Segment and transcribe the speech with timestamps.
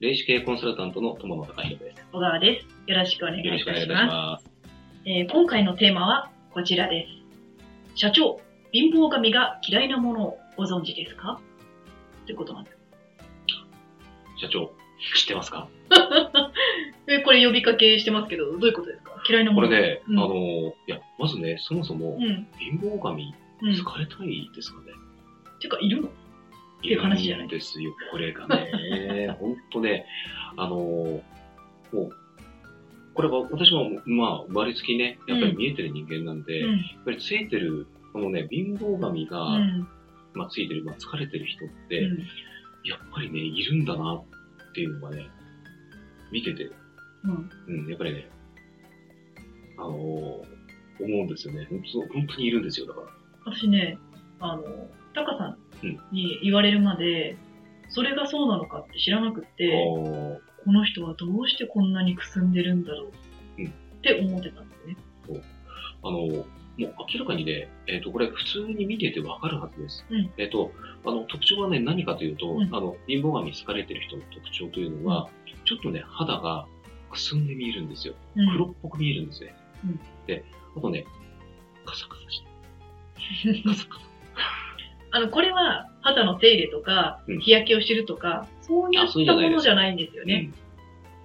[0.00, 2.04] 霊視系コンサルタントの友野隆弘です。
[2.12, 2.66] 小川です。
[2.90, 3.86] よろしくお願いいたします。
[3.88, 4.46] ます。
[5.04, 7.98] えー今回のテーマはこちらです。
[7.98, 8.40] 社長、
[8.70, 11.40] 貧乏神が嫌いなものをご存知ですか？
[12.24, 12.76] ってことなんです。
[14.40, 14.72] 社長、
[15.16, 15.68] 知ってますか？
[17.08, 19.20] え、これ呼びかけしてますけど、どういうことですか？
[19.28, 22.46] 嫌いなものこれね、うんあの、いや、まずね、そもそもう、ん。
[22.60, 23.78] 貧乏神、うん。
[23.84, 24.92] 好かれたいですかね？
[25.60, 26.08] てか、いるの？
[26.80, 29.36] ていう話じゃないんですよ、これがね。
[29.40, 30.06] ほんとね、
[30.56, 31.22] あの、も
[31.92, 32.10] う、
[33.14, 36.70] これは私も、まあ、生まれつきね、やっぱり見えてる人間なんで、うん。
[36.70, 39.88] やっぱりついてる、このね、貧乏神が、うん。
[40.34, 42.18] まあ、ついてる、まあ、疲れてる人って、うん。
[42.84, 45.28] やっぱりね、いるんだなっていうのがね、
[46.30, 46.70] 見てて、
[47.24, 47.50] うん。
[47.66, 48.30] うん、やっぱりね、
[49.78, 50.58] あのー
[51.00, 51.66] 思うんですよね。
[51.70, 53.06] 本当本当にいるんですよ、だから。
[53.46, 53.98] 私ね、
[54.40, 54.62] あの、
[55.14, 55.56] タカさうんん
[56.12, 57.36] に言われるまで、
[57.88, 63.04] それがそうなのかって知らなくって、あこの人はどうしてこんなにくすんでるんだろ
[63.58, 63.70] ううんっ
[64.02, 64.96] て思ってたんですね。
[66.02, 66.44] あの、もう
[66.78, 70.04] 明らかにね、えっ、と、これ普通に見ててわかるはずです。
[70.10, 70.72] うんえっ、と、
[71.04, 75.28] あの、特徴はね、何かというと、うんあの、貧乏神好かれてる人の特徴というのは、
[75.64, 76.66] ちょっとね、肌が
[77.10, 78.14] くすんで見えるんですよ。
[78.36, 79.54] うん黒っぽく見えるんですね。
[79.84, 80.44] うんで、
[80.76, 81.04] あとね、
[81.84, 82.42] カサカサし
[83.52, 83.62] て。
[83.68, 84.07] カサカサ。
[85.10, 90.50] あの、これは肌の手入れとかうん、日焼けをしてるとか、そういったものじゃないんですようんね。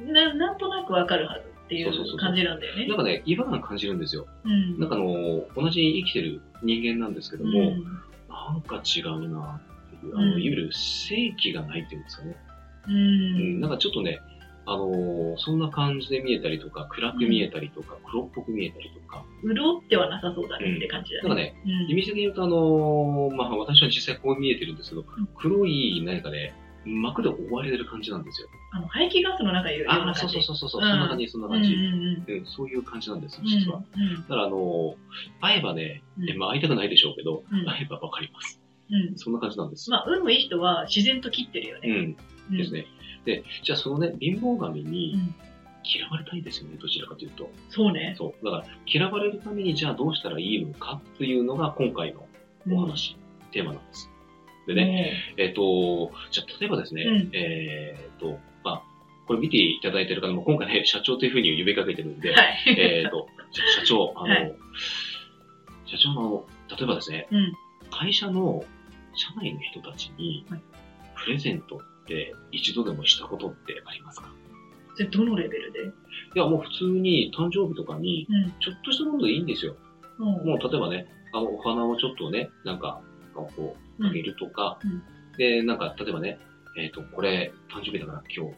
[0.00, 2.96] ななんとなくわかるはずっていそう感じなんだよねなん。
[2.96, 4.26] かね、違和感感じるんですよ。
[4.44, 4.78] うん。
[4.78, 7.84] なんかあの、同じ生きてる人間なんですけども、うん
[8.28, 9.60] なんか違うな
[9.96, 12.36] っていう、あの、うんいわゆる正気がないっていうんですかね。
[12.86, 12.96] ううん、
[13.58, 13.60] ん。
[13.60, 14.20] なんかちょっとね、
[14.66, 21.54] あのーそんな感じで見えたりとか、暗く見えたりとか、黒っぽく見えたりとか、潤ってはなさそうだねって感じだなんかね。
[21.64, 25.04] ね、う味的に言うとあのーまあ私は実際こう見えてるんですけどん、
[25.36, 28.48] 黒い何かね、膜で覆われてる感じなんですよ。
[28.72, 30.42] あの、排気ガスの中にいるようああ、そうな感じ。
[30.42, 32.38] そうそうそう、うんそんな感じ、そんなうんうん感じ、うん。
[32.38, 33.78] うんそういう感じなんです、うん実は。
[33.94, 34.94] うんだからあのー
[35.40, 38.60] 会えばね、うんえまあ会いたくないでしょうけど、うん会えばわかります。
[38.90, 39.18] うん。
[39.18, 39.90] そんな感じなんです。
[39.90, 41.88] まあ、運のいい人は自然と切ってるよね。
[41.88, 42.16] うん、うん
[42.50, 42.72] です。
[42.72, 42.86] ね。
[43.24, 45.34] で、じゃあそのね、貧乏神うにん。
[45.84, 47.50] 嫌われたいですよね、どちらかというと。
[47.70, 48.14] そうね。
[48.18, 48.44] そう。
[48.44, 52.26] だから、嫌われるためにじゃあどうしたらいいのかというのが今回の
[52.72, 53.16] お話、
[53.52, 54.10] テーマなんです。
[54.66, 55.34] でね、ね。
[55.36, 58.82] えっ、と、じゃあ例えばですね、うんえっ、と、まあ、
[59.28, 62.56] これ見ていただいてる方も今回ね、 社長というふうに呼びかけてるんで、はい。
[62.76, 64.54] えっと、社長、あの、はい
[65.86, 67.52] 社長の、例えばですね、うん。
[67.90, 68.64] 会社の
[69.14, 70.62] 社内の人たちにはい、
[71.14, 74.32] プレゼントって一度でもしたことってありますか？
[74.94, 75.80] それどのレベルで？
[75.84, 78.52] いや、もう普通に誕生日とかに、うん。
[78.60, 79.76] ちょっとしたものでいいんですよ。
[80.18, 83.02] うんもう例えばね、あのお花をちょっとね、なんか、
[83.34, 85.02] こう、あげるとか、うん
[85.36, 86.38] で、なんか、例えばね、
[86.78, 88.54] えっ、と、これ、誕生日だから今日、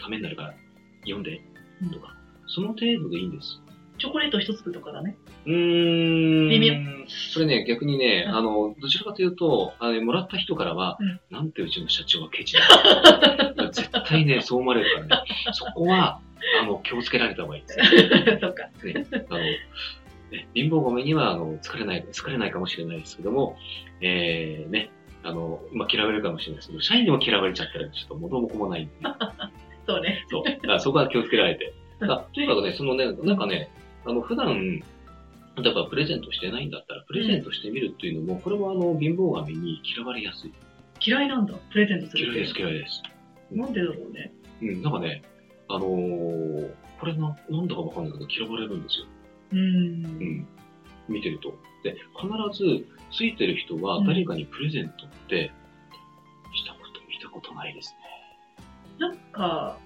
[0.00, 0.54] ためになるから
[1.02, 1.40] 読んで、
[1.80, 2.16] うんとか、
[2.48, 3.61] その程度でいいんです。
[4.02, 5.16] チョコレート一粒とかだね。
[5.46, 6.48] うーん。
[6.48, 12.62] 微妙それね、逆にね、うんあの、どちらかというと、あのもらった人からは、うんなんてうちの社長はケチだ。
[13.70, 15.30] 絶対ね、そう思われるからね。
[15.52, 16.18] そこは、
[16.60, 18.38] あの、気をつけられた方がいいですね。
[18.42, 18.64] そっか。
[18.82, 23.56] ね、あの、ね、貧乏神には、あの、疲れない、疲れないかもしれないですけども、
[24.00, 24.90] えー、ね、
[25.22, 29.14] あの、まあ、嫌われるかもしれないですけど、社員にも嫌われちゃったら、ちょっと元も子もないんで、ね、
[29.86, 30.26] そうね。
[30.28, 30.44] そう。
[30.44, 31.72] だからそこは気をつけられて。
[32.00, 33.70] だからとにかくね、そのね、なんかね、
[34.04, 34.82] あの、普段、
[35.56, 40.52] 例えばプレゼントしてないんだったら、プレゼントしてみるっていうのも、これもあの、貧乏神に嫌われやすい。
[41.04, 41.54] 嫌いなんだ。
[41.70, 42.32] プレゼントする。
[42.32, 43.02] 嫌いです、嫌いです。
[43.50, 44.32] なんでだろうね。
[44.62, 45.22] うん、なんかね、
[45.68, 49.06] あのーこれな、なんだかわかんないけど、嫌われるんですよ。
[49.50, 49.58] うー。
[49.58, 50.46] うんん。
[51.08, 51.52] 見てると。
[51.82, 55.50] で、必ず、ついてる人はうん誰かにプレゼントって、
[56.54, 59.00] したこと見たことないですね。
[59.00, 59.78] なんか、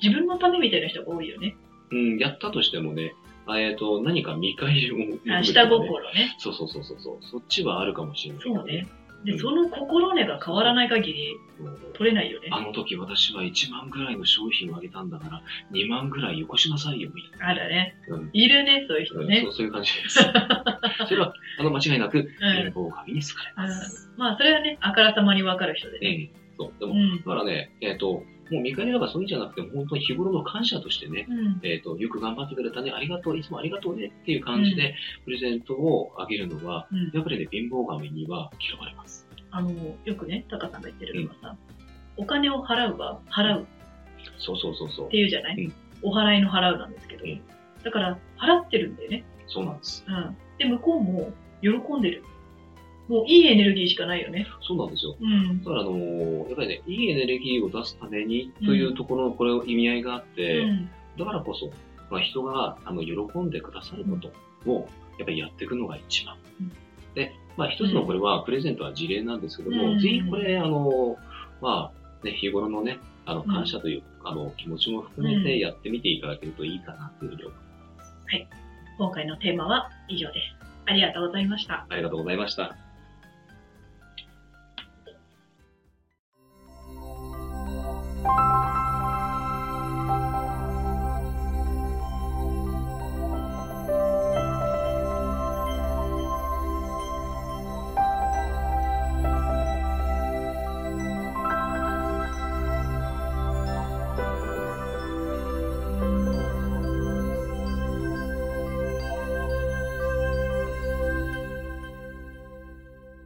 [0.00, 1.56] 自分のためみたいな人が多いよね。
[1.90, 6.36] うん、やったとしてもね、あえっ、と、何か見返りをねあ下心ね。
[6.38, 8.86] そうそうそうそうそっちはあるかもしれないそうね。
[9.24, 12.48] で、うんその心根が変わらない限りうん取れないよね。
[12.50, 15.42] あの時私は1万ぐらいの商品をあげたんだから、
[15.72, 17.94] 2万ぐらいよこしなさいよ、みたいあるね。
[18.08, 18.16] な。
[18.16, 19.52] うんいるね、そういう人うんねそう。
[19.52, 20.18] そういう感じです。
[21.08, 24.10] それは、あの、間違いなく、うん貧乏神に好かれます。
[24.12, 26.30] うんまあ、それはね、あからさまにわかる人でね。
[26.58, 26.66] うん。
[26.66, 26.80] そう。
[26.80, 31.60] でも、うんだからね、えっ、と、もう見返りがそういうんじゃなくても、本当に日頃の感謝としてね、うん。
[31.62, 34.94] えっ、と、よく頑張ってくれたね、ありがとう、いつもありがとうねっていう感じで、
[35.24, 39.26] プレゼントをあげるのは、うんやっぱりね、貧乏神には嫌われます。
[39.50, 39.70] あの、
[40.04, 41.56] よくね、タカさんが言ってるのがさ、
[42.16, 43.66] お金を払うは払うっ
[44.38, 45.16] そうそうそうそうて。
[45.16, 45.72] いうじゃない、うん
[46.04, 47.40] お払いの払うなんですけど、うん
[47.84, 49.24] だから、払ってるんだよね。
[49.48, 50.04] そうなんです。
[50.06, 50.36] うん。
[50.58, 52.24] で、向こうも喜んでる。
[53.08, 54.46] もういいエネルギーしかないよね。
[54.62, 55.16] そうなんですよ。
[55.20, 55.64] うんだ。
[55.64, 61.70] から、あのーやっぱりね、いいエネルギーを出すためにというところの、これ意味合いがあって、うんだからこそ、
[62.10, 64.88] まあ、人があの喜んでくださることを、
[65.18, 66.36] やっぱりやっていくのが一番。
[66.60, 66.72] うん
[67.14, 71.16] で、まあ、一つのこれは、プレゼントは事例なんですけども、うんぜひこれ、あの、
[71.60, 77.56] まあ、ね、日頃のね、あの、うん感謝という、あの、気持ちも含めうんてやってみていただけるといいかなというふうに思い
[77.98, 78.14] ます。
[78.98, 80.56] 今回のテーマは以上です。
[80.86, 81.86] ありがとうございました。
[81.88, 82.91] ありがとうございました。